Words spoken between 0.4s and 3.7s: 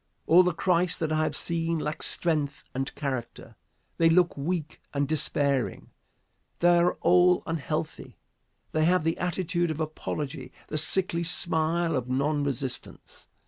the Christs that I have seen lack strength and character.